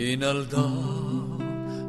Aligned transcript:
Inaldaw, 0.00 1.36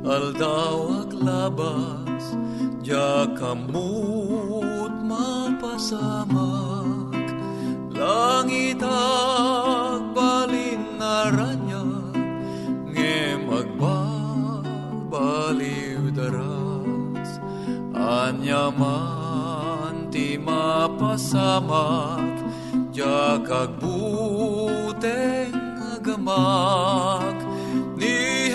aldaw 0.03 1.07
aglabas, 1.07 2.35
Diya 2.83 3.23
kamut 3.39 4.91
mapasamak, 5.07 6.35
Langit 7.95 8.83
agbalin 8.83 9.79
naranya, 10.99 11.87
Nge 12.91 13.47
magbabaliw 13.47 14.51
daras, 16.11 17.39
Anyaman 17.95 19.31
ti 20.11 20.35
mapasamak, 20.35 22.27
Diya 22.91 23.39
agamak, 25.95 27.40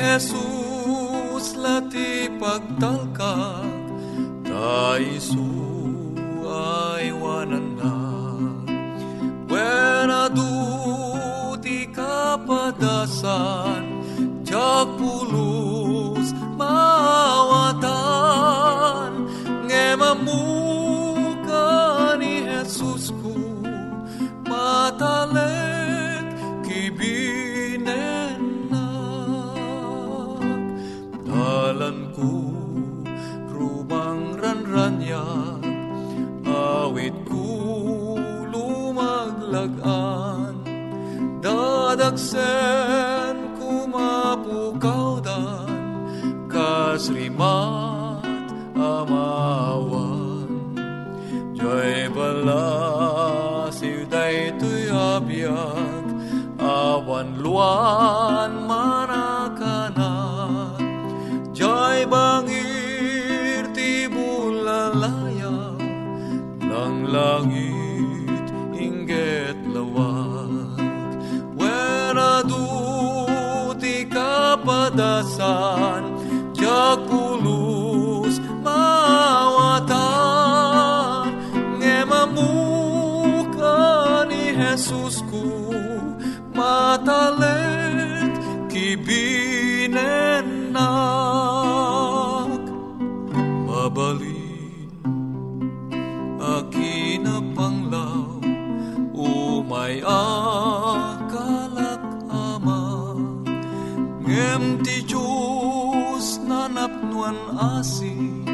Jesus 0.06 1.58
lati 1.58 2.30
pagtalkak 2.38 3.66
ta 4.46 4.94
isu 5.02 5.50
ay 6.46 7.10
wananan 7.10 8.62
when 9.50 10.06
adu 10.06 10.54
ti 11.58 11.90
kapadasan 11.90 13.82
jak 14.46 14.94
mawatan 16.54 17.95
Dadagsen 41.96 43.56
kumapukaw 43.56 45.16
dan 45.24 45.64
Kasrimat 46.44 48.20
amawan. 48.76 50.76
Joy 51.56 52.12
balasiw 52.12 54.04
day 54.12 54.52
to'y 54.60 54.92
abiyag 54.92 56.04
Awan 56.60 57.40
luan 57.40 58.65
kapadasan 75.46 75.95
asi 107.56 108.44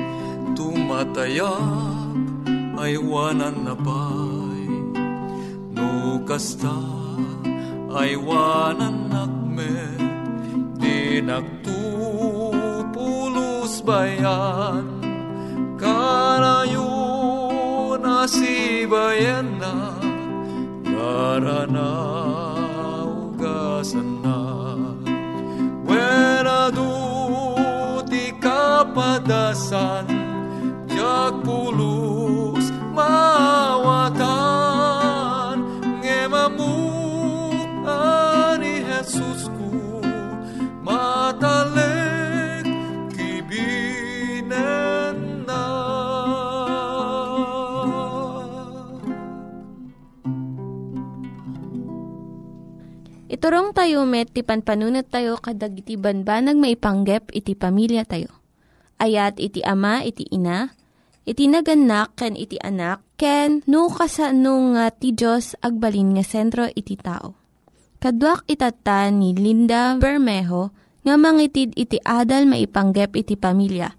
tumatayap 0.55 2.15
ay 2.79 2.97
wanan 2.99 3.67
na 3.67 3.75
pay 3.75 4.67
no 5.75 6.23
kasta 6.23 6.79
ay 7.99 8.17
wanan 8.17 9.11
nakmet 9.13 10.01
di 10.81 11.21
nagtupulos 11.23 11.75
bayan. 13.85 14.87
Ka 15.77 16.23
masibayan 18.23 19.59
na 19.59 19.99
Garana 20.87 22.12
kapadasan 29.23 30.11
Jak 30.91 31.47
pulus 31.47 32.75
mawatan 32.91 34.19
Ngemamu 36.03 36.75
ani 37.87 38.83
Jesus 38.83 39.47
ku 39.55 40.03
Matalik 40.83 42.67
kibinen 43.15 44.67
na 45.47 45.63
Iturong 53.31 53.71
tayo 53.73 54.03
met, 54.05 54.35
ti 54.35 54.43
panpanunat 54.43 55.07
tayo 55.09 55.39
kadag 55.39 55.79
iti 55.79 55.95
banbanag 55.95 56.59
maipanggep 56.59 57.33
iti 57.33 57.57
pamilya 57.57 58.05
tayo. 58.05 58.42
Ayat 59.01 59.41
iti 59.41 59.65
ama, 59.65 60.03
iti 60.05 60.29
ina, 60.29 60.73
iti 61.29 61.49
naganak, 61.49 62.17
ken 62.19 62.35
iti 62.35 62.59
anak, 62.61 63.05
ken 63.21 63.65
no 63.71 63.89
kasano 63.89 64.75
nga 64.77 64.91
ti 64.91 65.15
Diyos 65.15 65.55
agbalin 65.61 66.19
nga 66.19 66.25
sentro 66.25 66.69
iti 66.73 66.99
tao. 66.99 67.39
Kaduak 68.03 68.49
itata 68.51 69.07
ni 69.15 69.33
Linda 69.33 69.95
Bermejo 69.97 70.75
nga 71.07 71.15
mangitid 71.15 71.73
iti 71.79 72.03
adal 72.03 72.51
maipanggep 72.51 73.15
iti 73.15 73.39
pamilya. 73.39 73.95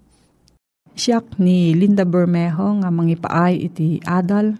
Siyak 0.94 1.40
ni 1.40 1.72
Linda 1.72 2.04
Bermejo 2.04 2.84
nga 2.84 2.92
mangipaay 2.92 3.54
iti 3.64 3.98
adal, 4.04 4.54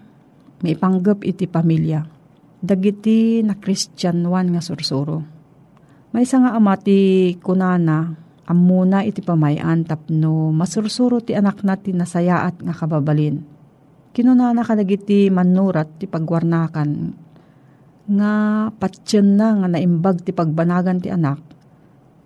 maipanggep 0.64 1.22
iti 1.28 1.44
pamilya 1.44 2.14
dagiti 2.64 3.44
na 3.44 3.60
Christian 3.60 4.24
one 4.24 4.56
nga 4.56 4.64
sursuro. 4.64 5.20
May 6.16 6.24
nga 6.24 6.56
amati 6.56 7.36
kunana, 7.44 8.16
amuna 8.44 9.04
iti 9.04 9.24
pamayan 9.24 9.84
tapno 9.84 10.52
masursuro 10.52 11.20
ti 11.20 11.32
anak 11.32 11.64
na 11.64 11.76
ti 11.80 11.96
nasayaat 11.96 12.60
nga 12.60 12.74
kababalin. 12.76 13.40
Kinunana 14.14 14.62
ka 14.62 14.78
dagiti 14.78 15.26
manurat 15.32 15.90
ti 15.98 16.06
pagwarnakan 16.06 16.90
nga 18.04 18.32
patsyan 18.76 19.40
na 19.40 19.48
nga 19.58 19.68
naimbag 19.68 20.22
ti 20.22 20.30
pagbanagan 20.36 21.00
ti 21.00 21.08
anak. 21.08 21.40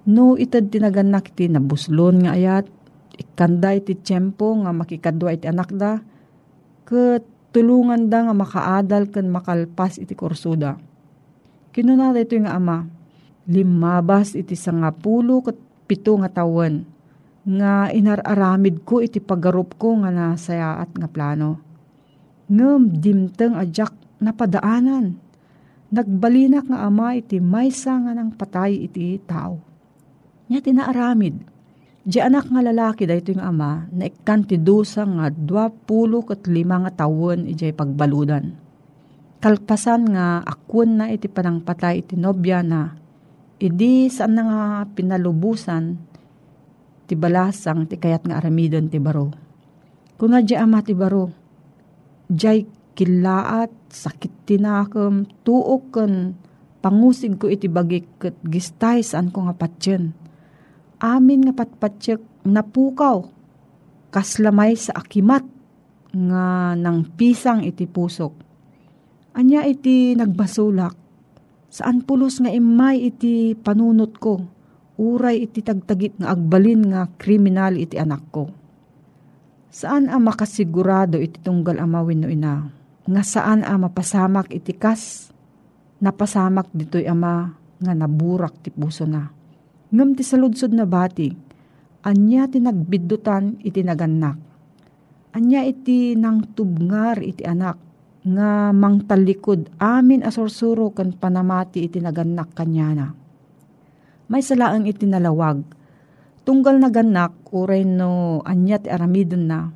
No 0.09 0.35
itad 0.35 0.73
tinaganak 0.73 1.32
ti 1.37 1.47
nabuslon 1.47 2.26
nga 2.26 2.35
ayat, 2.35 2.67
ikanda 3.14 3.76
iti 3.76 3.94
tiyempo 3.94 4.56
nga 4.64 4.75
makikadwa 4.75 5.31
iti 5.31 5.47
anak 5.47 5.71
da, 5.76 6.03
ket 6.88 7.23
tulungan 7.53 8.09
da 8.11 8.26
nga 8.26 8.35
makaadal 8.35 9.06
kan 9.12 9.29
makalpas 9.29 10.00
iti 10.00 10.17
kursuda. 10.17 10.81
Kinunada 11.71 12.19
ito 12.19 12.35
nga 12.41 12.56
ama, 12.56 12.88
limabas 13.47 14.35
iti 14.35 14.56
sangapulo 14.56 15.44
kat 15.44 15.68
pito 15.88 16.12
nga 16.20 16.29
tawen, 16.29 16.85
nga 17.49 17.88
inararamid 17.88 18.85
ko 18.85 19.00
iti 19.00 19.25
pagarup 19.25 19.81
ko 19.81 20.05
nga 20.05 20.12
nasayaat 20.12 20.93
nga 20.93 21.08
plano. 21.08 21.64
Ngem 22.52 23.00
dimteng 23.00 23.56
ajak 23.56 23.96
napadaanan, 24.20 25.17
nagbalinak 25.88 26.69
nga 26.69 26.85
ama 26.85 27.17
iti 27.17 27.40
maysa 27.40 27.96
nga 28.05 28.12
nang 28.12 28.37
patay 28.37 28.85
iti 28.85 29.17
tao. 29.25 29.64
Nya 30.52 30.61
tinaaramid, 30.61 31.58
Di 32.08 32.25
anak 32.25 32.49
nga 32.49 32.64
lalaki 32.64 33.05
dahito 33.05 33.37
yung 33.37 33.44
ama 33.44 33.85
na 33.93 34.08
ikan 34.08 34.40
ti 34.40 34.56
dusa 34.56 35.05
nga 35.05 35.29
dua 35.29 35.69
pulo 35.69 36.25
kat 36.25 36.49
lima 36.49 36.81
nga 36.81 37.05
tawon 37.05 37.44
ijay 37.44 37.76
pagbaludan. 37.76 38.56
Kalpasan 39.44 40.17
nga 40.17 40.40
akwan 40.40 40.96
na 40.96 41.12
iti 41.12 41.29
panang 41.29 41.61
patay 41.61 42.00
iti 42.00 42.17
nobya 42.17 42.64
na 42.64 42.96
idi 43.59 44.11
saan 44.11 44.39
na 44.39 44.43
nga 44.47 44.63
pinalubusan 44.95 45.99
ti 47.11 47.15
balasang 47.19 47.91
ti 47.91 47.99
kayat 47.99 48.27
nga 48.27 48.39
aramidon 48.39 48.91
ti 48.91 48.99
baro. 49.03 49.31
Kuna 50.19 50.43
di 50.43 50.59
ama 50.59 50.83
ti 50.83 50.99
baro, 50.99 51.31
jay 52.27 52.67
kilaat, 52.99 53.71
sakit 53.87 54.51
tinakam, 54.51 55.31
tuok 55.47 55.83
kan 55.95 56.35
pangusig 56.83 57.39
ko 57.39 57.47
iti 57.47 57.71
bagik 57.71 58.07
kat 58.19 58.37
gistay 58.43 59.03
saan 59.03 59.31
ko 59.31 59.47
nga 59.47 59.55
patyen 59.55 60.15
amin 60.99 61.47
nga 61.47 61.55
patpatsyak 61.55 62.23
napukaw 62.43 63.23
kaslamay 64.11 64.75
sa 64.75 64.99
akimat 64.99 65.47
nga 66.11 66.75
nang 66.75 67.05
pisang 67.15 67.63
iti 67.63 67.85
pusok. 67.85 68.33
Anya 69.37 69.63
iti 69.69 70.17
nagbasulak, 70.19 70.98
saan 71.69 72.05
pulos 72.05 72.41
nga 72.41 72.49
imay 72.49 73.12
iti 73.12 73.53
panunot 73.53 74.17
ko, 74.17 74.41
uray 74.99 75.47
iti 75.47 75.61
tagtagit 75.62 76.19
nga 76.19 76.35
agbalin 76.35 76.91
nga 76.91 77.06
kriminal 77.20 77.76
iti 77.76 78.00
anak 78.00 78.23
ko. 78.32 78.50
Saan 79.69 80.09
ang 80.09 80.25
makasigurado 80.25 81.20
iti 81.20 81.38
tunggal 81.44 81.79
amawin 81.79 82.25
no 82.25 82.29
ina, 82.32 82.67
nga 83.09 83.23
saan 83.23 83.62
ang 83.62 83.85
mapasamak 83.85 84.50
iti 84.50 84.75
kas, 84.75 85.31
napasamak 86.03 86.73
dito'y 86.73 87.06
ama 87.06 87.53
nga 87.79 87.93
naburak 87.94 88.59
ti 88.64 88.75
puso 88.75 89.06
na. 89.06 89.31
Ngam 89.88 90.19
ti 90.19 90.26
saludsod 90.26 90.75
na 90.75 90.85
bati, 90.85 91.31
anya 92.05 92.44
ti 92.50 92.59
nagbiddutan 92.61 93.62
iti 93.64 93.81
naganak. 93.81 94.37
Anya 95.32 95.62
iti 95.62 96.17
nang 96.19 96.43
tubngar 96.56 97.23
iti 97.23 97.44
anak, 97.44 97.76
nga 98.26 98.75
mangtalikod 98.75 99.70
amin 99.79 100.26
asursuro 100.26 100.91
kan 100.91 101.15
panamati 101.15 101.87
iti 101.87 102.03
naganak 102.03 102.55
kanyana. 102.56 103.15
May 104.29 104.44
salaang 104.44 104.85
iti 104.85 105.09
nalawag, 105.09 105.62
tunggal 106.43 106.82
naganak 106.82 107.32
uray 107.55 107.87
no 107.87 108.43
anya 108.44 108.76
ti 108.82 108.88
aramidon 108.93 109.44
na, 109.49 109.70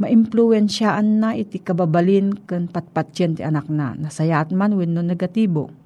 maimpluensyaan 0.00 1.22
na 1.22 1.38
iti 1.38 1.62
kababalin 1.62 2.34
kan 2.48 2.66
patpatsyen 2.66 3.38
ti 3.38 3.42
anak 3.46 3.70
na, 3.70 3.94
nasayat 3.94 4.50
man 4.50 4.74
wenno 4.74 5.04
negatibo 5.04 5.84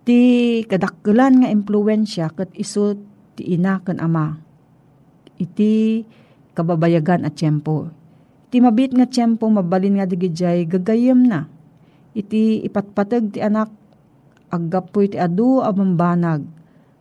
Ti 0.00 0.20
kadakkelan 0.64 1.44
nga 1.44 1.48
impluensya 1.52 2.32
ket 2.32 2.56
iso 2.56 2.96
ti 3.36 3.52
ina 3.52 3.84
ken 3.84 4.00
ama. 4.00 4.40
Iti 5.36 6.04
kababayagan 6.56 7.28
at 7.28 7.36
tiyempo. 7.36 7.92
Iti 8.50 8.58
mabit 8.58 8.90
nga 8.90 9.06
tiyempo 9.06 9.46
mabalin 9.46 10.02
nga 10.02 10.10
digijay 10.10 10.66
gagayem 10.66 11.22
na. 11.22 11.46
Iti 12.18 12.66
ipatpatag 12.66 13.30
ti 13.30 13.38
anak 13.38 13.70
aggapoy 14.50 15.06
ti 15.06 15.22
adu 15.22 15.62
abambanag. 15.62 16.42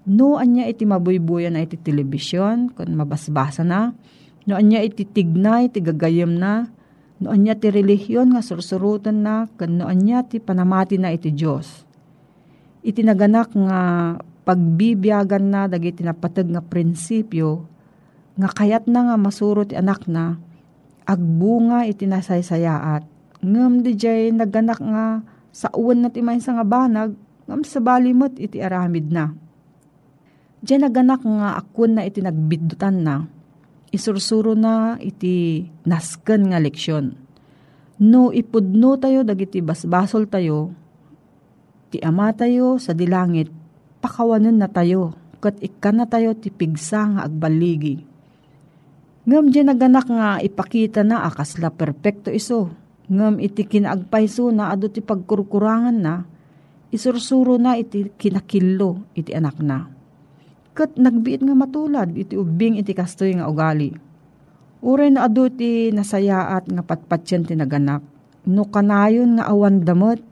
No 0.05 0.37
anya 0.37 0.69
iti 0.69 0.85
mabuybuyan 0.85 1.57
na 1.57 1.65
iti 1.65 1.73
telebisyon 1.81 2.69
kun 2.77 2.93
mabasbasa 2.93 3.65
na. 3.65 3.97
No 4.45 4.61
anya 4.61 4.85
iti 4.85 5.09
tignay 5.09 5.73
ti 5.73 5.81
gagayem 5.81 6.37
na. 6.37 6.69
No 7.17 7.33
anya 7.33 7.57
ti 7.57 7.73
relihiyon 7.73 8.37
nga 8.37 8.45
sursurutan 8.45 9.25
na. 9.25 9.49
Kan 9.57 9.81
no 9.81 9.89
anya 9.89 10.21
ti 10.21 10.37
panamati 10.37 11.01
na 11.01 11.09
iti 11.09 11.33
Diyos 11.33 11.89
itinaganak 12.83 13.51
nga 13.53 13.79
pagbibiyagan 14.47 15.45
na 15.51 15.61
dagiti 15.67 16.01
napatag 16.01 16.47
nga 16.49 16.63
prinsipyo 16.63 17.67
nga 18.39 18.49
kayat 18.55 18.87
na 18.87 19.11
nga 19.11 19.15
masuro 19.19 19.67
ti 19.67 19.75
anak 19.75 20.07
na 20.07 20.39
agbunga 21.09 21.89
iti 21.89 22.05
nasaysayaat 22.05 23.01
ngem 23.41 23.81
di 23.81 23.97
jay 23.97 24.29
naganak 24.29 24.77
nga 24.77 25.25
sa 25.49 25.73
uwan 25.73 26.05
na 26.05 26.13
ti 26.13 26.21
maysa 26.21 26.53
nga 26.53 26.65
banag 26.67 27.17
ngam 27.49 27.65
sa 27.65 27.81
balimot 27.81 28.37
iti 28.37 28.61
aramid 28.61 29.09
na. 29.09 29.33
Diyan 30.61 30.85
naganak 30.85 31.25
nga 31.25 31.57
akun 31.57 31.97
na 31.97 32.05
iti 32.05 32.21
nagbiddutan 32.21 33.01
na 33.01 33.25
isursuro 33.89 34.53
na 34.53 35.01
iti 35.01 35.65
nasken 35.89 36.53
nga 36.53 36.61
leksyon. 36.61 37.17
No 37.99 38.29
ipudno 38.29 38.95
tayo 39.01 39.25
dagiti 39.25 39.65
basbasol 39.65 40.29
tayo 40.29 40.77
ti 41.89 41.97
ama 42.05 42.29
tayo 42.37 42.77
sa 42.77 42.93
dilangit, 42.93 43.49
pakawanan 43.99 44.61
na 44.61 44.69
tayo, 44.69 45.17
kat 45.41 45.57
ikan 45.57 45.97
na 45.97 46.05
tayo 46.05 46.37
ti 46.37 46.53
pigsa 46.53 47.17
nga 47.17 47.21
agbaligi. 47.25 48.05
Ngam 49.29 49.53
di 49.53 49.61
naganak 49.61 50.09
nga 50.09 50.41
ipakita 50.41 51.05
na 51.05 51.21
akas 51.29 51.61
la 51.61 51.69
perpekto 51.69 52.33
iso, 52.33 52.73
ngam 53.13 53.37
iti 53.37 53.61
kinaagpayso 53.61 54.49
na 54.49 54.73
ado 54.73 54.89
ti 54.89 55.05
pagkurkurangan 55.05 55.97
na, 56.01 56.25
isursuro 56.89 57.61
na 57.61 57.77
iti 57.77 58.09
kinakillo 58.09 59.13
iti 59.13 59.29
anak 59.37 59.61
na. 59.61 59.85
Kat 60.73 60.97
nagbiit 60.97 61.45
nga 61.45 61.53
matulad 61.53 62.09
iti 62.17 62.33
ubing 62.33 62.81
iti 62.81 62.89
kastoy 62.97 63.37
nga 63.37 63.45
ugali. 63.45 63.93
Uray 64.81 65.13
na 65.13 65.29
ado 65.29 65.45
ti 65.45 65.93
nasayaat 65.93 66.65
nga 66.65 66.81
patpatsyan 66.81 67.45
ti 67.45 67.53
naganak. 67.53 68.01
No 68.49 68.65
kanayon 68.65 69.37
nga 69.37 69.45
awan 69.45 69.85
damot, 69.85 70.25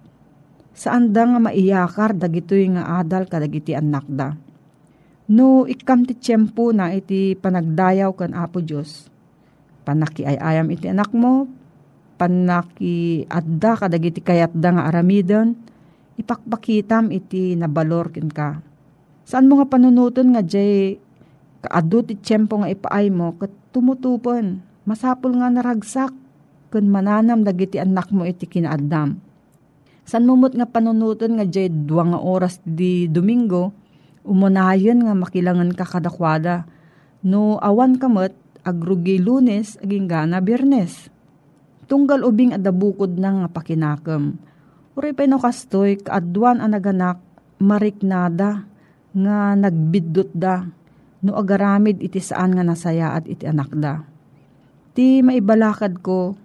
saan 0.73 1.13
da 1.13 1.21
nga 1.29 1.37
maiyakar 1.37 2.17
dagitoy 2.17 2.65
nga 2.73 2.97
adal 2.97 3.29
kadagiti 3.29 3.77
anak 3.77 4.09
da. 4.09 4.33
No 5.27 5.67
ikam 5.67 6.07
ti 6.07 6.15
tiyempo 6.15 6.71
na 6.71 6.95
iti 6.95 7.35
panagdayaw 7.35 8.15
kan 8.15 8.31
Apo 8.31 8.63
Diyos, 8.63 9.11
panakiayayam 9.83 10.71
iti 10.71 10.87
anak 10.87 11.11
mo, 11.11 11.51
panaki 12.15 13.27
adda 13.27 13.75
kadagiti 13.75 14.23
kayat 14.23 14.55
da 14.55 14.71
nga 14.71 14.87
aramidon, 14.87 15.59
ipakpakitam 16.15 17.11
iti 17.11 17.59
nabalor 17.59 18.07
kin 18.15 18.31
ka. 18.31 18.63
Saan 19.27 19.51
mo 19.51 19.59
nga 19.59 19.67
panunuton 19.67 20.31
nga 20.31 20.39
jay 20.39 20.95
kaadot 21.59 22.07
iti 22.07 22.23
tiyempo 22.23 22.63
nga 22.63 22.71
ipaay 22.71 23.11
mo 23.11 23.35
kat 23.35 23.51
tumutupon. 23.75 24.63
Masapul 24.87 25.35
nga 25.43 25.51
naragsak 25.51 26.15
kun 26.71 26.87
mananam 26.87 27.43
dagiti 27.43 27.75
anak 27.75 28.15
mo 28.15 28.23
iti 28.23 28.47
kinaadam. 28.47 29.19
San 30.07 30.23
mumot 30.23 30.55
nga 30.55 30.63
panunuton 30.63 31.35
nga 31.35 31.43
jay 31.43 31.67
dua 31.67 32.07
nga 32.07 32.19
oras 32.23 32.63
di 32.63 33.11
Domingo, 33.11 33.75
umunayon 34.27 35.07
nga 35.07 35.15
makilangan 35.15 35.71
ka 35.71 35.87
kadakwada. 35.87 36.67
No 37.23 37.57
awan 37.63 37.95
kamot, 37.95 38.35
agrugi 38.67 39.17
lunes, 39.17 39.79
aging 39.79 40.11
gana 40.11 40.43
birnes. 40.43 41.07
Tunggal 41.87 42.27
ubing 42.27 42.51
adabukod 42.51 43.15
na 43.15 43.41
nga 43.41 43.47
pakinakam. 43.47 44.35
Uri 44.99 45.15
pa 45.15 45.23
no 45.23 45.39
kastoy, 45.39 46.03
kaadwan 46.03 46.59
ang 46.59 46.75
naganak, 46.75 47.23
mariknada, 47.63 48.67
nga 49.17 49.57
nagbidot 49.57 50.29
da, 50.35 50.67
no 51.25 51.31
agaramid 51.33 52.03
iti 52.03 52.21
saan 52.21 52.53
nga 52.53 52.65
nasaya 52.65 53.17
at 53.17 53.25
iti 53.25 53.49
anak 53.49 53.71
da. 53.73 54.03
Ti 54.93 55.21
maibalakad 55.25 56.01
ko, 56.01 56.37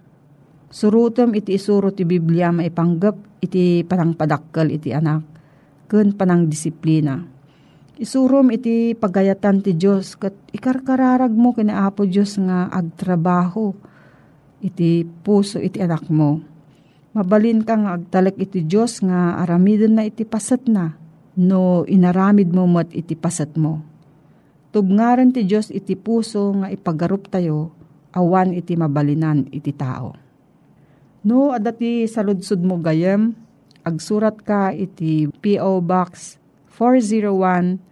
surutom 0.72 1.36
iti 1.36 1.56
isuro 1.56 1.92
ti 1.92 2.04
Biblia 2.08 2.52
maipanggap 2.52 3.44
iti 3.44 3.84
panangpadakkel 3.84 4.72
iti 4.72 4.92
anak, 4.92 5.20
kun 5.88 6.16
panang 6.16 6.48
disiplina. 6.48 7.20
Isurom 8.02 8.50
iti 8.50 8.98
pagayatan 8.98 9.62
ti 9.62 9.78
Diyos, 9.78 10.18
kat 10.18 10.34
ikarkararag 10.50 11.30
mo 11.30 11.54
kinaapo 11.54 12.02
Diyos 12.02 12.34
nga 12.34 12.66
agtrabaho, 12.66 13.78
iti 14.58 15.06
puso 15.06 15.62
iti 15.62 15.78
anak 15.78 16.10
mo. 16.10 16.42
Mabalin 17.14 17.62
ka 17.62 17.78
nga 17.78 17.94
agtalek 17.94 18.42
iti 18.42 18.66
Diyos 18.66 19.06
nga 19.06 19.38
aramidon 19.38 19.94
na 19.94 20.02
iti 20.02 20.26
pasat 20.26 20.66
na, 20.66 20.98
no 21.38 21.86
inaramid 21.86 22.50
mo 22.50 22.66
mat 22.66 22.90
iti 22.90 23.14
pasat 23.14 23.54
mo. 23.54 23.86
Tubngaran 24.74 25.30
ti 25.30 25.46
Diyos 25.46 25.70
iti 25.70 25.94
puso 25.94 26.50
nga 26.58 26.74
ipagarup 26.74 27.30
tayo, 27.30 27.70
awan 28.18 28.50
iti 28.50 28.74
mabalinan 28.74 29.46
iti 29.54 29.70
tao. 29.70 30.18
No, 31.22 31.54
adati 31.54 32.10
saludsud 32.10 32.66
mo 32.66 32.82
gayem, 32.82 33.30
agsurat 33.86 34.42
ka 34.42 34.74
iti 34.74 35.30
P.O. 35.38 35.78
Box 35.86 36.34
401 36.74 37.91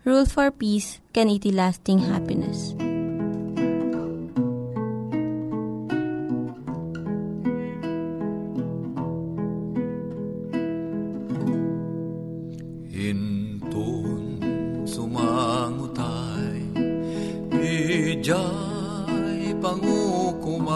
Rule 0.00 0.24
for 0.24 0.48
Peace, 0.48 0.96
can 1.12 1.28
iti 1.28 1.52
lasting 1.52 2.00
happiness. 2.00 2.72
Intun 12.96 14.40
sumangutay, 14.88 16.64
ijay 17.60 19.52
pangukuman, 19.60 20.72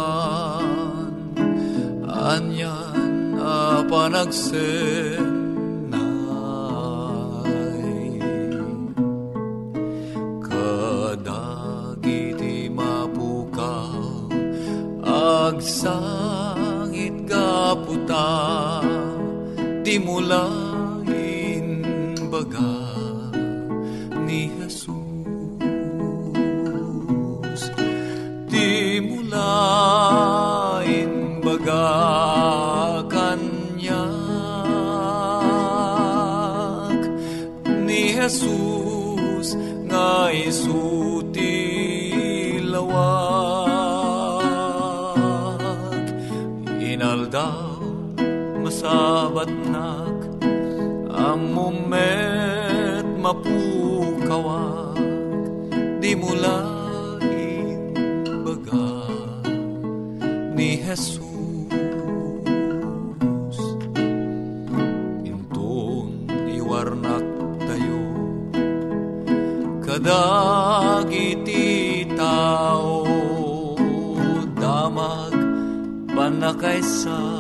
anyan 2.05 3.41
a 3.41 3.81
di 19.95 20.01
amumet 51.25 53.07
mapukawak 53.25 55.01
di 56.05 56.13
mulain 56.13 57.97
baga 58.45 58.93
ni 60.53 60.77
Jesus. 60.77 61.25
Intun 65.25 66.29
iwarnak 66.45 67.25
tayo 67.65 68.05
kadagiti 69.81 71.65
tao 72.13 73.09
damag 74.61 75.33
panakaysa 76.13 77.34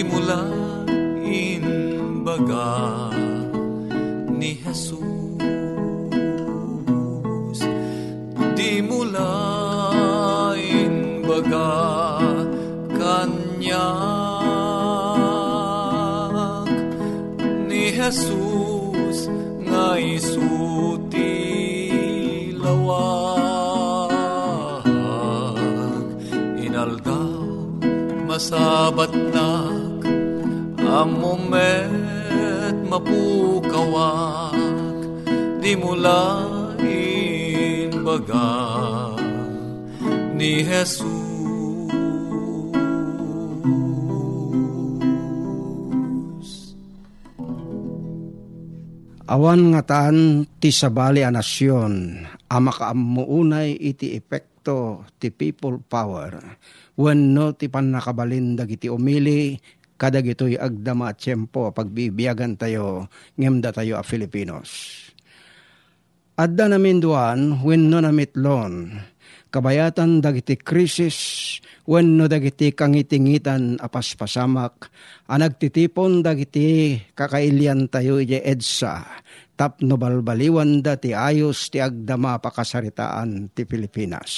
di 0.00 0.08
mula 0.08 0.40
baga 2.24 3.12
ni 4.32 4.56
Jesus. 4.64 5.04
Di 8.56 8.80
mula 8.80 9.28
baga 11.28 11.76
kanyak 12.96 13.92
ni 17.68 17.92
Jesus 17.92 19.28
nga 19.68 20.00
isuti 20.00 21.36
lawag 22.56 23.28
inaldaw 26.56 27.36
masabat 28.24 29.12
nak 29.36 29.79
המומת 30.90 32.74
מפוק 32.90 33.66
הוואק 33.66 34.60
dimulain 35.60 37.00
baga 38.00 38.50
ni 40.34 40.64
Jesus. 40.64 41.28
Awan 49.30 49.70
nga 49.70 49.86
taan 49.86 50.42
ti 50.58 50.74
sabali 50.74 51.22
a 51.22 51.30
nasyon, 51.30 52.18
ama 52.50 52.74
kaamuunay 52.74 53.78
iti 53.78 54.18
epekto 54.18 55.06
ti 55.22 55.30
people 55.30 55.78
power, 55.86 56.34
wenno 56.98 57.54
ti 57.54 57.70
pan 57.70 57.94
nakabalin 57.94 58.58
dagiti 58.58 58.90
umili 58.90 59.54
kadag 60.00 60.24
ito'y 60.24 60.56
agdama 60.56 61.12
at 61.12 61.20
tiyempo 61.20 61.68
pagbibiyagan 61.76 62.56
tayo, 62.56 63.12
ngemda 63.36 63.68
tayo 63.76 64.00
a 64.00 64.02
Filipinos. 64.02 64.96
Adda 66.40 66.72
namin 66.72 67.04
duan, 67.04 67.60
wenno 67.60 68.00
na 68.00 68.08
mitlon, 68.08 68.96
kabayatan 69.52 70.24
dagiti 70.24 70.56
krisis, 70.56 71.60
wenno 71.84 72.32
dagiti 72.32 72.72
kangitingitan 72.72 73.76
apas 73.76 74.16
pasamak, 74.16 74.88
anagtitipon 75.28 76.24
dagiti 76.24 76.96
kakailian 77.12 77.92
tayo 77.92 78.24
ije 78.24 78.40
edsa, 78.40 79.04
tapno 79.52 80.00
balbaliwan 80.00 80.80
da 80.80 80.96
ayos 80.96 81.68
ti 81.68 81.76
agdama 81.76 82.40
pakasaritaan 82.40 83.52
ti 83.52 83.68
Pilipinas. 83.68 84.32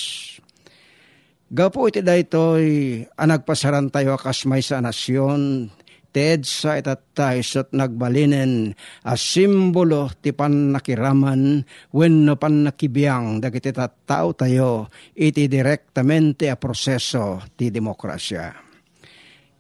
Gapo 1.53 1.85
iti 1.85 2.01
daytoy 2.01 2.65
anagpasaran 3.13 3.93
tayo 3.93 4.17
akas 4.17 4.49
may 4.49 4.65
sa 4.65 4.81
nasyon 4.81 5.69
ted 6.09 6.49
sa 6.49 6.81
itatay 6.81 7.45
sot 7.45 7.77
nagbalinen 7.77 8.73
a 9.05 9.13
simbolo 9.21 10.09
ti 10.17 10.33
panakiraman 10.33 11.61
wenno 11.93 12.41
panakibiyang 12.41 13.45
dagiti 13.45 13.69
tattao 13.69 14.33
tayo 14.33 14.89
iti 15.13 15.45
direktamente 15.45 16.49
a 16.49 16.57
proseso 16.57 17.45
ti 17.53 17.69
demokrasya. 17.69 18.57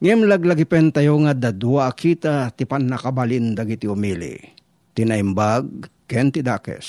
Ngem 0.00 0.24
laglagi 0.24 0.64
tayo 0.96 1.20
nga 1.28 1.36
dadwa 1.36 1.92
kita 1.92 2.56
ti 2.56 2.64
panakabalin 2.64 3.52
dagiti 3.52 3.84
umili. 3.84 4.40
Tinaimbag 4.96 5.92
ken 6.08 6.32
ti 6.32 6.40
dakes. 6.40 6.88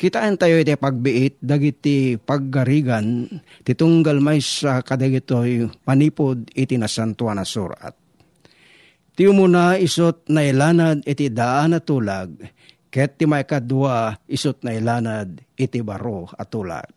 Kitaan 0.00 0.40
tayo 0.40 0.56
iti 0.56 0.72
pagbiit 0.80 1.44
dagiti 1.44 2.16
paggarigan 2.16 3.28
titunggal 3.60 4.16
may 4.24 4.40
sa 4.40 4.80
kadagitoy 4.80 5.68
panipod 5.84 6.48
iti 6.56 6.80
nasantuan 6.80 7.36
na 7.36 7.44
surat 7.44 7.92
Ti 9.20 9.28
umuna 9.28 9.76
isot 9.76 10.32
na 10.32 10.40
ilanad 10.40 11.04
iti 11.04 11.28
daan 11.28 11.76
at 11.76 11.84
tulag, 11.84 12.40
ket 12.88 13.20
ti 13.20 13.28
may 13.28 13.44
kadwa 13.44 14.16
isot 14.24 14.64
na 14.64 14.72
ilanad 14.72 15.44
iti 15.60 15.84
baro 15.84 16.24
at 16.32 16.48
tulag. 16.48 16.88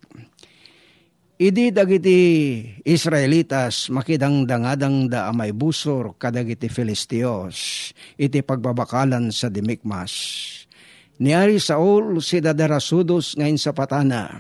Idi 1.36 1.76
dagiti 1.76 2.20
Israelitas 2.88 3.92
makidang 3.92 4.48
dangadang 4.48 5.12
da 5.12 5.28
amay 5.28 5.52
busor 5.52 6.16
kadagiti 6.16 6.72
Filistios 6.72 7.92
iti 8.16 8.40
pagbabakalan 8.40 9.28
sa 9.28 9.52
Dimikmas. 9.52 10.14
Niari 11.22 11.62
Saul 11.62 12.18
si 12.26 12.42
dadarasudos 12.42 13.38
ngayon 13.38 13.62
sa 13.62 13.70
patana. 13.70 14.34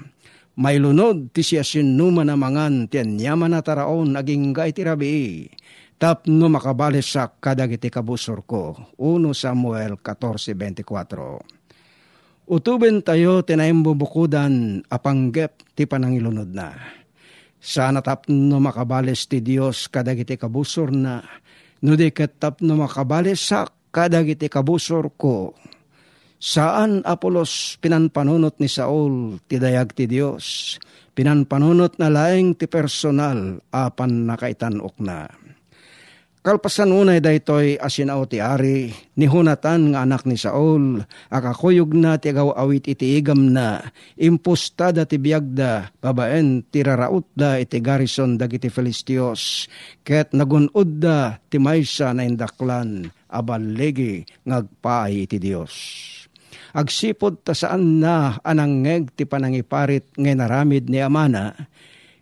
May 0.57 0.81
lunod 0.81 1.29
ti 1.29 1.45
siya 1.45 1.61
sinuma 1.61 2.25
na 2.25 2.33
mangan 2.33 2.89
ti 2.89 2.97
anyaman 3.01 3.53
na 3.53 3.61
taraon 3.61 4.13
naging 4.13 4.53
gay 4.53 4.73
ti 4.73 4.85
rabii 4.85 5.49
tapno 6.03 6.51
makabales 6.51 7.15
sa 7.15 7.31
kadagiti 7.31 7.87
kabusor 7.87 8.43
ko. 8.43 8.75
1 8.99 9.23
Samuel 9.31 9.95
14.24 10.01 10.83
Utuben 12.43 12.99
tayo 12.99 13.39
tinayembubukudan 13.39 14.83
apanggep 14.91 15.63
ti 15.79 15.87
panangilunod 15.87 16.51
na. 16.51 16.75
Sana 17.63 18.03
tapno 18.03 18.59
makabales 18.59 19.31
ti 19.31 19.39
Dios 19.39 19.87
kadagiti 19.87 20.35
kabusor 20.35 20.91
na. 20.91 21.23
Nudi 21.79 22.11
ket 22.11 22.35
tapno 22.35 22.75
makabales 22.75 23.39
sa 23.39 23.63
kadagiti 23.95 24.51
kabusor 24.51 25.07
ko. 25.15 25.55
Saan 26.43 27.07
Apolos 27.07 27.79
pinanpanunot 27.79 28.59
ni 28.59 28.67
Saul 28.67 29.39
ti 29.47 29.63
dayag 29.63 29.95
ti 29.95 30.11
Dios. 30.11 30.75
Pinanpanunot 31.15 31.95
na 32.03 32.11
laeng 32.11 32.59
ti 32.59 32.67
personal 32.67 33.63
apan 33.71 34.27
nakaitanok 34.27 34.99
na 34.99 35.31
Kalpasan 36.43 36.91
unay 36.91 37.23
daytoy 37.23 37.79
asinaw 37.79 38.27
ti 38.27 38.43
ari, 38.43 38.91
ni 39.15 39.31
hunatan 39.31 39.95
nga 39.95 40.03
anak 40.03 40.27
ni 40.27 40.35
Saul, 40.35 40.99
akakuyog 41.31 41.95
na 41.95 42.19
ti 42.19 42.35
agaw 42.35 42.51
awit 42.59 42.83
iti 42.91 43.15
igam 43.15 43.55
na, 43.55 43.79
impustada 44.19 45.07
ti 45.07 45.23
biyagda, 45.23 45.95
babaen 46.03 46.67
ti 46.67 46.83
raraut 46.83 47.31
da 47.31 47.55
iti 47.55 47.79
garrison 47.79 48.35
dagiti 48.35 48.67
Filistios, 48.67 49.71
ket 50.03 50.35
nagunod 50.35 50.99
da 50.99 51.39
ti 51.47 51.63
maysa 51.63 52.11
na 52.11 52.27
indaklan, 52.27 53.07
abalegi 53.31 54.27
ngagpaay 54.43 55.23
iti 55.23 55.39
Dios. 55.39 55.71
Agsipod 56.73 57.45
ta 57.45 57.53
saan 57.53 58.01
na 58.01 58.41
anangeg 58.41 59.13
ti 59.13 59.29
panangiparit 59.29 60.09
ngay 60.17 60.33
naramid 60.33 60.89
ni 60.89 60.97
Amana, 60.97 61.53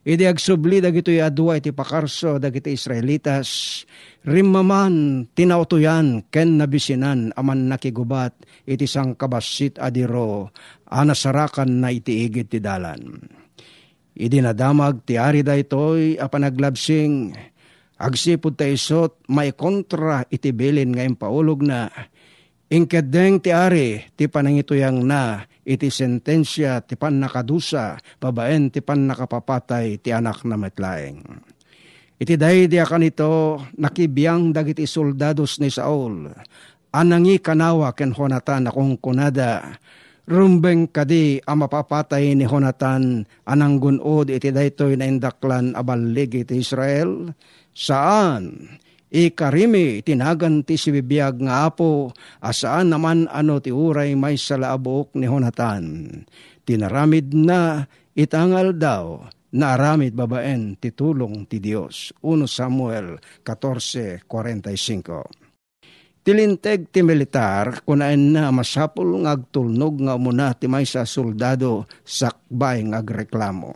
Idi 0.01 0.25
agsubli 0.25 0.81
dagitoy 0.81 1.21
adwa 1.21 1.61
iti 1.61 1.69
pakarso 1.69 2.41
dagiti 2.41 2.73
Israelitas, 2.73 3.85
rimmaman 4.25 5.29
tinautuyan 5.37 6.25
ken 6.33 6.57
nabisinan 6.57 7.29
aman 7.37 7.69
nakigubat 7.69 8.33
iti 8.65 8.89
sang 8.89 9.13
kabasit 9.13 9.77
adiro, 9.77 10.49
anasarakan 10.89 11.85
na 11.85 11.93
iti 11.93 12.25
igit 12.25 12.49
ti 12.49 12.57
dalan. 12.57 13.13
Idi 14.17 14.41
nadamag 14.41 15.05
ti 15.05 15.21
ari 15.21 15.45
daytoy 15.45 16.17
a 16.17 16.25
panaglabsing, 16.25 17.37
agsipod 18.01 18.57
ta 18.57 18.65
isot 18.65 19.21
may 19.29 19.53
kontra 19.53 20.25
iti 20.33 20.49
bilin 20.49 20.97
ngayon 20.97 21.13
paulog 21.13 21.61
na, 21.61 21.93
Ingkedeng 22.71 23.43
ti 23.43 23.51
ari 23.51 23.99
ti 24.15 24.31
panangituyang 24.31 25.03
na 25.03 25.43
iti 25.67 25.91
sentensya 25.91 26.79
ti 26.79 26.95
pan 26.95 27.19
nakadusa 27.19 27.99
babaen 28.15 28.71
ti 28.71 28.79
pan 28.79 29.11
nakapapatay 29.11 29.99
ti 29.99 30.15
anak 30.15 30.47
na 30.47 30.55
metlaeng. 30.55 31.19
Iti 32.15 32.39
day 32.39 32.71
di 32.71 32.79
akan 32.79 33.03
ito 33.03 33.59
nakibiyang 33.75 34.55
dagiti 34.55 34.87
soldados 34.87 35.59
ni 35.59 35.67
Saul 35.67 36.31
anangi 36.95 37.43
kanawa 37.43 37.91
ken 37.91 38.15
Honatan 38.15 38.71
akong 38.71 38.95
kunada. 39.03 39.75
Rumbeng 40.31 40.87
kadi 40.87 41.43
ang 41.43 41.67
mapapatay 41.67 42.39
ni 42.39 42.47
Honatan 42.47 43.27
anang 43.43 43.83
gunod 43.83 44.31
iti 44.31 44.47
daytoy 44.47 44.95
na 44.95 45.11
indaklan 45.11 45.75
abalig 45.75 46.47
iti 46.47 46.61
Israel? 46.63 47.35
Saan 47.75 48.79
Ikarimi 49.11 49.99
tinagan 50.07 50.63
ti 50.63 50.79
sibibiyag 50.79 51.43
nga 51.43 51.67
apo, 51.67 52.15
asaan 52.39 52.95
naman 52.95 53.27
ano 53.27 53.59
ti 53.59 53.67
uray 53.67 54.15
may 54.15 54.39
salaabok 54.39 55.19
ni 55.19 55.27
Honatan. 55.27 56.07
Tinaramid 56.63 57.35
na 57.35 57.91
itangal 58.15 58.71
daw, 58.71 59.27
naaramid 59.51 60.15
babaen 60.15 60.79
ti 60.79 60.95
tulong 60.95 61.43
ti 61.43 61.59
Dios. 61.59 62.15
1 62.23 62.47
Samuel 62.47 63.19
14.45 63.43 64.23
Tilinteg 66.23 66.87
ti 66.95 67.03
militar, 67.03 67.83
kunain 67.83 68.31
na 68.31 68.47
masapul 68.55 69.19
ng 69.19 69.27
agtulnog 69.27 70.07
nga 70.07 70.15
umuna 70.15 70.55
ti 70.55 70.71
may 70.71 70.87
sa 70.87 71.03
soldado 71.03 71.83
sakbay 72.07 72.79
ng 72.79 72.95
agreklamo. 72.95 73.75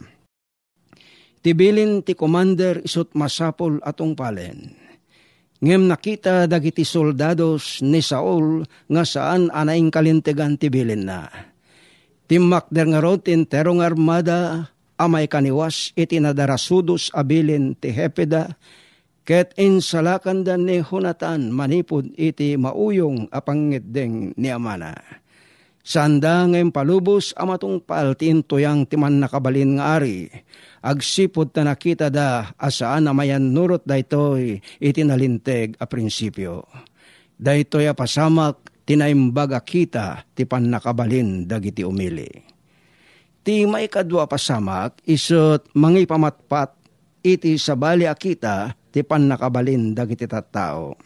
Tibilin 1.43 2.07
ti 2.07 2.15
commander 2.15 2.87
isot 2.87 3.11
masapul 3.19 3.83
atong 3.83 4.15
palen 4.15 4.84
Ngem 5.63 5.87
nakita 5.87 6.51
dagiti 6.51 6.83
soldados 6.83 7.79
ni 7.79 8.03
Saul 8.03 8.67
nga 8.91 9.03
saan 9.07 9.47
anaing 9.55 9.87
kalintegan 9.87 10.59
tibilin 10.59 11.07
na. 11.07 11.31
Timmak 12.27 12.67
der 12.73 12.91
nga 12.91 12.99
rotin 12.99 13.47
terong 13.47 13.79
armada 13.79 14.73
amay 14.99 15.31
kaniwas 15.31 15.95
iti 15.95 16.19
nadarasudos 16.19 17.13
abilin 17.15 17.77
ti 17.77 17.93
Hepeda 17.93 18.57
ket 19.23 19.55
insalakan 19.55 20.43
ni 20.59 20.83
Hunatan 20.83 21.49
manipod 21.55 22.11
iti 22.19 22.59
mauyong 22.59 23.31
apangitdeng 23.31 24.35
ni 24.35 24.49
Amana. 24.51 24.93
Sanda 25.85 26.49
ngayon 26.49 26.73
palubos 26.73 27.29
amatong 27.37 27.77
paltin 27.77 28.41
tuyang 28.41 28.89
timan 28.89 29.21
nakabalin 29.21 29.77
nga 29.77 30.01
ari 30.01 30.33
agsipod 30.81 31.53
na 31.53 31.77
nakita 31.77 32.09
da 32.09 32.57
asaan 32.57 33.05
na 33.05 33.13
mayan 33.13 33.53
nurot 33.53 33.85
daytoy 33.85 34.65
itinalinteg 34.81 35.77
a 35.77 35.85
prinsipyo. 35.85 36.65
Daytoy 37.37 37.85
a 37.85 37.93
pasamak 37.93 38.65
tinaimbaga 38.81 39.61
kita 39.61 40.25
ti 40.33 40.49
nakabalin 40.49 41.45
dagiti 41.45 41.85
umili. 41.85 42.33
Ti 43.45 43.69
maikadwa 43.69 44.25
pasamak 44.25 45.05
isot 45.05 45.69
mangi 45.77 46.09
pamatpat 46.09 46.73
iti 47.21 47.61
sabali 47.61 48.09
akita 48.09 48.73
ti 48.89 49.05
nakabalin 49.05 49.93
dagiti 49.93 50.25
tattao 50.25 50.97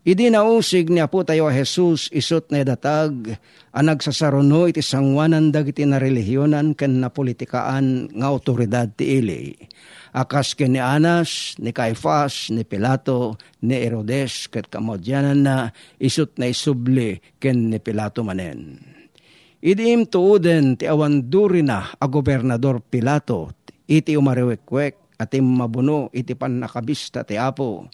Idi 0.00 0.32
nausig 0.32 0.88
ni 0.88 0.96
Apo 0.96 1.20
tayo 1.28 1.52
Jesus 1.52 2.08
isot 2.08 2.48
na 2.48 2.64
datag, 2.64 3.36
ang 3.68 3.84
nagsasaruno 3.84 4.64
iti 4.64 4.80
sangwanan 4.80 5.52
dagiti 5.52 5.84
na 5.84 6.00
relihiyonan 6.00 6.72
ken 6.72 7.04
na 7.04 7.12
politikaan 7.12 8.08
nga 8.08 8.32
otoridad 8.32 8.88
ti 8.96 9.20
ili. 9.20 9.60
akas 10.16 10.56
ken 10.56 10.72
ni 10.72 10.80
Anas, 10.80 11.52
ni 11.60 11.68
Caifas, 11.76 12.48
ni 12.48 12.64
Pilato, 12.64 13.36
ni 13.60 13.76
Herodes, 13.76 14.48
ket 14.48 14.72
kamodyanan 14.72 15.44
na 15.44 15.68
isut 16.00 16.32
na 16.40 16.48
isubli 16.48 17.20
ken 17.36 17.68
ni 17.68 17.76
Pilato 17.76 18.24
manen. 18.24 18.80
Idiim 19.60 20.08
tuuden 20.08 20.80
ti 20.80 20.88
awan 20.88 21.28
duri 21.28 21.60
na 21.60 21.92
a 22.00 22.08
gobernador 22.08 22.80
Pilato, 22.80 23.52
iti 23.84 24.16
umariwekwek 24.16 25.20
at 25.20 25.36
mabuno 25.36 26.08
iti 26.16 26.32
pan 26.32 26.64
nakabista 26.64 27.20
ti 27.20 27.36
Apo. 27.36 27.84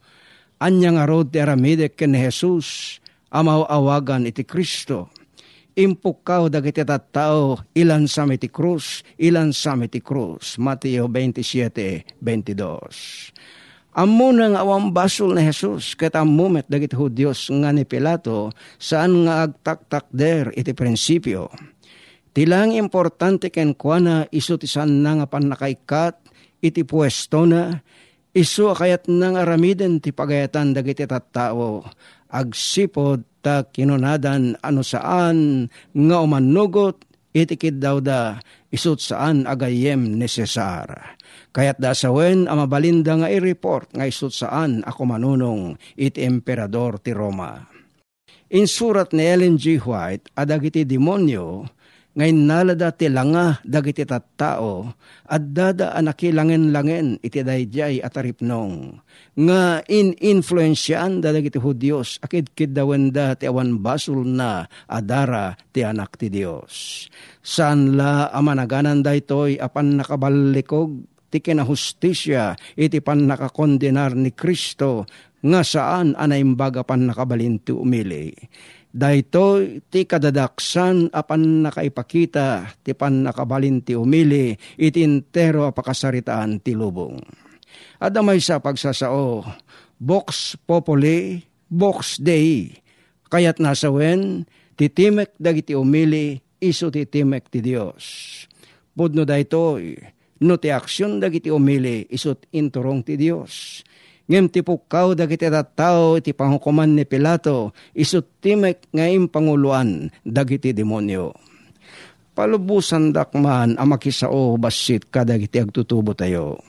Anya 0.57 0.97
nga 0.97 1.05
rod 1.05 1.33
ti 1.33 1.41
aramidek 1.41 2.01
ken 2.01 2.17
Jesus, 2.17 2.99
amaw 3.29 3.69
awagan 3.69 4.25
iti 4.25 4.43
Kristo 4.43 5.13
impukaw 5.77 6.49
dagiti 6.49 6.81
tattao 6.81 7.61
ilan 7.77 8.09
sa 8.09 8.25
ti 8.25 8.49
krus, 8.49 9.05
ilan 9.21 9.53
sa 9.53 9.77
ti 9.85 10.01
krus. 10.01 10.57
Mateo 10.57 11.05
27:22. 11.07 13.37
Amo 13.97 14.29
nang 14.29 14.61
awang 14.61 14.93
basol 14.93 15.33
na 15.33 15.41
Jesus, 15.41 15.97
ket 15.97 16.13
amumet 16.17 16.69
dagiti 16.69 16.97
Hudyos 16.97 17.49
nga 17.49 17.73
ni 17.73 17.85
Pilato, 17.89 18.53
saan 18.77 19.25
nga 19.25 19.49
agtaktak 19.49 20.13
der 20.13 20.53
iti 20.53 20.77
prinsipyo. 20.77 21.49
Tilang 22.37 22.77
importante 22.77 23.49
ken 23.49 23.73
kuana 23.73 24.29
iso 24.29 24.61
ti 24.61 24.69
na 24.85 25.17
nga 25.17 25.25
panakaikat, 25.25 26.13
iti 26.61 26.85
puesto 26.85 27.49
na, 27.49 27.81
iso 28.37 28.77
kayat 28.77 29.09
nang 29.09 29.41
aramiden 29.41 29.97
ti 30.05 30.13
pagayatan 30.13 30.77
dagiti 30.77 31.09
tattao, 31.09 31.81
agsipod 32.29 33.25
ta 33.41 33.65
kinunadan 33.65 34.61
ano 34.61 34.85
saan 34.85 35.71
nga 35.97 36.17
umanugot 36.21 37.01
itikid 37.33 37.81
daw 37.81 37.97
da 38.05 38.37
isut 38.69 39.01
saan 39.01 39.49
agayem 39.49 40.21
ni 40.21 40.29
Cesar. 40.29 41.17
Kayat 41.57 41.81
da 41.81 41.97
sawen 41.97 42.45
ang 42.45 42.65
mabalinda 42.65 43.17
nga 43.17 43.33
i-report 43.33 43.97
nga 43.97 44.05
isut 44.05 44.33
saan 44.33 44.85
ako 44.85 45.03
manunong 45.09 45.81
iti 45.97 46.21
emperador 46.25 47.01
ti 47.01 47.17
Roma. 47.17 47.57
In 48.53 48.71
surat 48.71 49.11
ni 49.11 49.27
Ellen 49.27 49.59
G. 49.59 49.75
White, 49.83 50.31
adagiti 50.39 50.87
demonyo, 50.87 51.67
ngayon 52.17 52.49
nalada 52.49 52.89
ti 52.97 53.13
langa 53.13 53.61
dagiti 53.61 54.09
tattao 54.09 54.89
at 55.29 55.53
dada 55.53 55.93
anakilangin-langin 55.93 57.21
iti 57.21 57.45
dayjay 57.45 58.01
at 58.01 58.17
aripnong 58.17 58.97
nga 59.37 59.85
in-influensyan 59.85 61.21
dagiti 61.21 61.61
Hudyos 61.61 62.17
akid 62.25 62.57
kidawenda 62.57 63.37
ti 63.37 63.45
awan 63.45 63.85
basul 63.85 64.25
na 64.25 64.65
adara 64.89 65.61
ti 65.77 65.85
anak 65.85 66.17
ti 66.17 66.33
Dios. 66.33 67.05
Saan 67.45 68.01
la 68.01 68.33
amanaganan 68.33 69.05
daytoy 69.05 69.61
apan 69.61 70.01
nakabalikog 70.01 71.05
ti 71.29 71.45
kinahustisya 71.45 72.57
iti 72.81 73.05
pan 73.05 73.29
nakakondenar 73.29 74.17
ni 74.17 74.33
Kristo 74.33 75.05
nga 75.45 75.61
saan 75.61 76.17
anaimbaga 76.17 76.81
pan 76.81 77.13
nakabalinti 77.13 77.77
umili 77.77 78.33
Dahito 78.97 79.61
ti 79.93 80.09
kadadaksan 80.09 81.13
apan 81.13 81.69
nakaipakita 81.69 82.81
ti 82.81 82.97
pan 82.97 83.29
nakabalin 83.29 83.85
ti 83.85 83.93
umili 83.93 84.57
iti 84.81 85.05
intero 85.05 85.69
apakasaritaan 85.69 86.65
ti 86.65 86.73
lubong. 86.73 87.21
Adamay 88.01 88.41
sa 88.41 88.57
pagsasao, 88.57 89.45
Vox 90.01 90.57
Populi, 90.65 91.45
Vox 91.69 92.17
Dei, 92.25 92.73
kayat 93.29 93.61
nasawen, 93.61 94.49
titimek 94.81 95.37
dagiti 95.37 95.77
umili, 95.77 96.41
iso 96.57 96.89
titimek 96.89 97.53
ti 97.53 97.61
Dios. 97.61 98.05
Budno 98.97 99.29
daytoy, 99.29 99.93
no 100.41 100.57
ti 100.57 100.73
aksyon 100.73 101.21
dagiti 101.21 101.53
umili, 101.53 102.09
isot 102.09 102.49
inturong 102.49 103.05
ti 103.05 103.21
Dios 103.21 103.85
ngem 104.27 104.51
ti 104.51 104.61
pukaw 104.63 105.15
dagiti 105.15 105.47
tattao 105.47 106.19
iti 106.19 106.35
panghukuman 106.35 106.91
ni 106.91 107.07
Pilato 107.07 107.71
isut 107.95 108.27
timek 108.43 108.91
ngayon 108.91 109.31
panguluan 109.31 110.11
dagiti 110.27 110.75
demonyo. 110.75 111.35
Palubusan 112.37 113.17
dakman 113.17 113.81
ang 113.81 113.89
makisao 113.89 114.61
basit 114.61 115.09
kadagiti 115.09 115.57
agtutubo 115.57 116.13
tayo. 116.13 116.61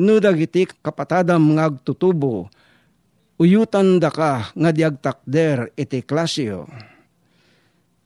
No 0.00 0.16
dagiti 0.18 0.64
kapatadam 0.80 1.54
nga 1.54 1.68
agtutubo, 1.68 2.48
uyutan 3.36 4.00
da 4.00 4.08
ka 4.08 4.50
nga 4.56 4.70
diagtakder 4.72 5.68
iti 5.76 6.00
klasyo. 6.00 6.64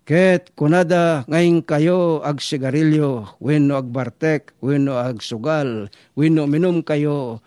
Ket 0.03 0.57
kunada 0.57 1.29
ngayon 1.29 1.63
kayo 1.63 2.25
ag 2.25 2.41
sigarilyo, 2.41 3.39
wenno 3.45 3.77
ag 3.77 3.93
bartek, 3.93 4.57
wenno 4.65 4.97
ag 4.97 5.21
sugal, 5.21 5.93
wenno 6.17 6.49
minum 6.49 6.81
kayo, 6.81 7.45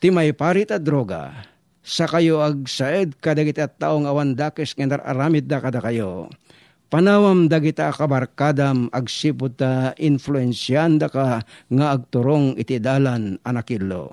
ti 0.00 0.08
may 0.08 0.32
parita 0.32 0.80
droga, 0.80 1.44
sa 1.84 2.08
kayo 2.08 2.40
ag 2.40 2.64
saed 2.64 3.20
kadagiti 3.20 3.60
at 3.60 3.76
taong 3.76 4.08
awan 4.08 4.32
dakes 4.32 4.72
nga 4.76 5.00
aramid 5.04 5.44
da 5.44 5.60
kada 5.60 5.80
kayo. 5.84 6.32
Panawam 6.90 7.46
dagita 7.46 7.94
kabarkadam 7.94 8.90
agsipod 8.90 9.54
ta 9.54 9.94
influensyan 9.94 10.98
ka 10.98 11.46
nga 11.46 11.86
agturong 11.94 12.58
iti 12.58 12.82
dalan 12.82 13.38
anakillo. 13.46 14.10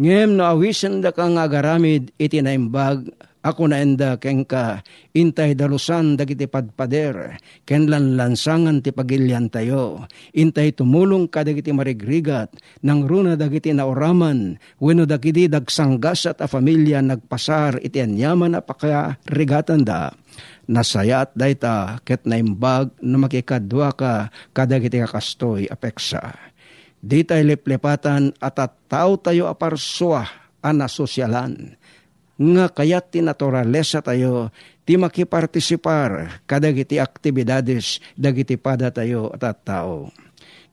Ngem 0.00 0.40
no 0.40 0.48
awisan 0.48 1.04
da 1.04 1.12
ka 1.12 1.28
nga 1.28 1.44
agaramid 1.44 2.08
iti 2.16 2.40
naimbag 2.40 3.04
ako 3.44 3.68
na 3.68 3.84
enda 3.84 4.16
ken 4.16 4.48
ka 4.48 4.80
intay 5.12 5.52
dalusan 5.52 6.16
dagiti 6.16 6.48
padpader 6.48 7.36
ken 7.68 7.92
lan 7.92 8.16
lansangan 8.16 8.80
ti 8.80 8.88
pagilyan 8.88 9.52
tayo. 9.52 10.08
Intay 10.32 10.72
tumulong 10.72 11.28
ka 11.28 11.44
dagiti 11.44 11.68
marigrigat 11.68 12.56
nang 12.80 13.04
runa 13.04 13.36
dagiti 13.36 13.76
naoraman 13.76 14.56
wenno 14.80 15.04
dagiti 15.04 15.44
dagsanggas 15.44 16.32
at 16.32 16.40
a 16.40 16.48
familia 16.48 17.04
nagpasar 17.04 17.84
iti 17.84 18.00
anyaman 18.00 18.56
a 18.56 18.64
pakarigatan 18.64 19.84
da 19.84 20.08
nasayat 20.64 21.36
dayta 21.36 22.00
ket 22.00 22.24
naimbag 22.24 22.96
na 23.04 23.20
makikadwa 23.20 23.92
ka 23.92 24.32
kadagiti 24.56 25.04
kakastoy 25.04 25.68
apeksa. 25.68 26.32
Di 27.04 27.20
tayo 27.20 27.44
leplepatan 27.44 28.32
at 28.40 28.56
at 28.56 28.72
tao 28.88 29.20
tayo 29.20 29.52
aparswa 29.52 30.24
ana 30.64 30.88
sosyalan 30.88 31.76
nga 32.34 32.66
kayat 32.70 33.14
ti 33.14 33.20
naturalesa 33.22 34.02
tayo 34.02 34.50
ti 34.82 34.98
makipartisipar 34.98 36.42
kadagiti 36.44 36.98
aktibidades 36.98 38.02
dagiti 38.18 38.58
pada 38.58 38.90
tayo 38.90 39.30
at 39.30 39.62
tao. 39.62 40.10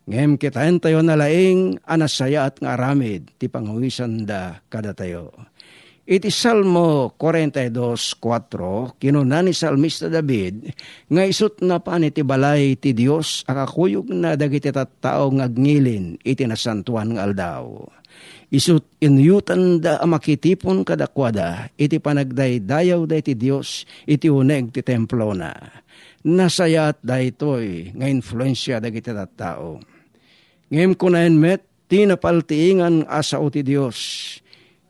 Ngem 0.09 0.41
kitain 0.41 0.81
tayo 0.81 1.05
nalaing 1.05 1.77
anasaya 1.85 2.49
at 2.49 2.57
nga 2.57 2.73
aramid 2.73 3.29
ti 3.37 3.45
pangawisan 3.45 4.25
da 4.25 4.57
kada 4.67 4.97
tayo. 4.97 5.29
Iti 6.01 6.33
Salmo 6.33 7.13
42.4, 7.15 8.97
kinunan 8.97 9.45
ni 9.45 9.53
Salmista 9.53 10.09
David, 10.09 10.73
nga 11.07 11.23
isut 11.23 11.61
na 11.61 11.77
pa 11.77 12.01
ti 12.01 12.25
balay 12.25 12.73
ti 12.75 12.91
Dios 12.97 13.45
akakuyog 13.45 14.09
na 14.09 14.33
dagiti 14.33 14.73
tattao 14.73 15.29
ngagngilin 15.29 16.17
iti 16.25 16.43
nasantuan 16.49 17.15
nga 17.15 17.29
aldaw 17.29 18.00
Isut 18.51 18.83
inyutan 18.99 19.79
da 19.79 20.03
makitipon 20.03 20.83
kadakwada, 20.83 21.71
iti 21.79 22.03
panagdaydayaw 22.03 23.07
da 23.07 23.15
iti 23.15 23.31
Diyos, 23.31 23.87
iti 24.03 24.27
uneg 24.27 24.75
ti 24.75 24.83
templo 24.83 25.31
na. 25.31 25.55
Nasayat 26.27 26.99
da 26.99 27.23
ito'y 27.23 27.95
nga 27.95 28.11
influensya 28.11 28.83
da 28.83 28.91
kita 28.91 29.23
tao. 29.39 29.79
Ngem 30.67 30.99
kunain 30.99 31.31
met, 31.31 31.63
tinapaltiingan 31.87 33.07
asa 33.07 33.39
o 33.39 33.47
ti 33.47 33.63
Diyos. 33.63 33.99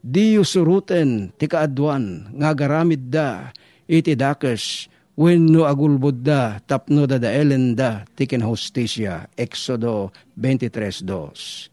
Di 0.01 0.41
suruten 0.41 1.29
ti 1.37 1.45
kaadwan, 1.45 2.33
nga 2.41 2.57
garamid 2.57 3.13
da, 3.13 3.53
iti 3.85 4.17
dakes, 4.17 4.89
wenno 5.13 5.69
agulbod 5.69 6.25
da, 6.25 6.57
tapno 6.65 7.05
da 7.05 7.21
da 7.21 7.29
elen 7.29 7.77
da, 7.77 8.09
ti 8.17 8.25
kinahustisya. 8.25 9.37
Exodo 9.37 10.09
23.2 10.33 11.69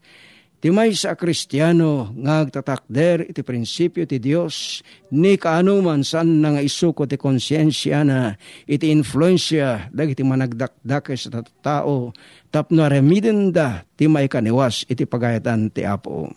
Ti 0.59 0.67
may 0.75 0.91
sa 0.91 1.15
kristyano 1.15 2.11
nga 2.19 2.43
agtatakder 2.43 3.31
iti 3.31 3.47
prinsipyo 3.47 4.03
ti 4.03 4.19
Dios 4.19 4.83
ni 5.07 5.39
kaanuman 5.39 6.03
san 6.03 6.43
nga 6.43 6.59
isuko 6.59 7.07
ti 7.07 7.15
konsyensya 7.15 8.03
na 8.03 8.35
iti 8.67 8.91
influensya 8.91 9.87
dagiti 9.87 10.19
managdakdak 10.19 11.15
sa 11.15 11.39
tao 11.63 12.11
tapno 12.51 12.91
remiden 12.91 13.55
da 13.55 13.87
ti 13.95 14.11
may 14.11 14.27
kaniwas 14.27 14.83
iti 14.91 15.07
pagayatan 15.07 15.71
ti 15.71 15.87
Apo. 15.87 16.27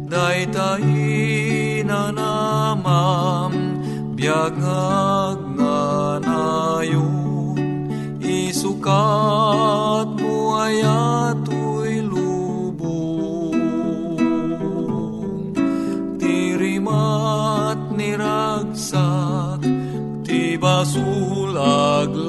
Daytayin 0.06 1.89
na 1.89 2.13
namam, 2.13 3.82
biyagag 4.13 5.23
ugly. 21.63 22.23